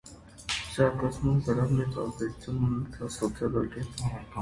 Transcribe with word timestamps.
Զարգացման 0.77 1.45
վրա 1.49 1.67
մեծ 1.75 2.01
ազդեցություն 2.07 2.67
ունեցավ 2.71 3.15
սոցիոլոգիան։ 3.21 3.97